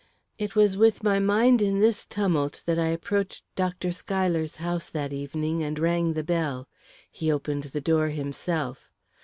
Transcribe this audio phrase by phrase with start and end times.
[0.39, 3.91] It was with my mind in this tumult that I approached Dr.
[3.91, 6.67] Schuyler's house, that evening, and rang the bell.
[7.11, 8.89] He opened the door himself.